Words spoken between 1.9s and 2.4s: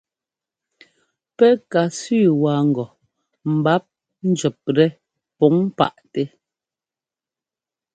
sẅi